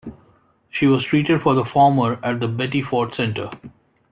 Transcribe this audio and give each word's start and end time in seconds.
She 0.71 0.87
was 0.87 1.03
treated 1.03 1.43
for 1.43 1.53
the 1.53 1.63
former 1.63 2.19
at 2.25 2.39
the 2.39 2.47
Betty 2.47 2.81
Ford 2.81 3.13
Center. 3.13 3.51